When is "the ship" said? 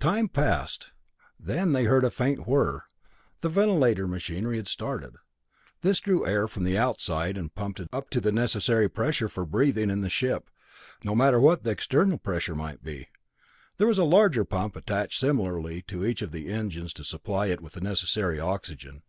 10.00-10.50